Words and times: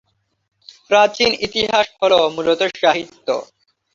প্রাচীন 0.89 1.31
ইতিহাস 1.45 1.87
হল 1.99 2.13
মূলত 2.35 2.61
সাহিত্য। 2.75 3.27